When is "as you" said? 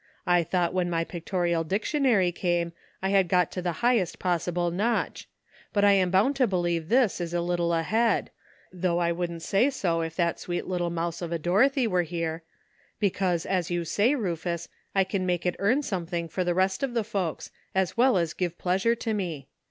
13.45-13.85